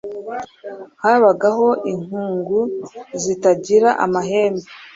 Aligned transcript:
Habagaho 1.03 1.67
n’inkungu 1.81 2.59
zitagira 3.23 3.89
amahembe 4.05 4.67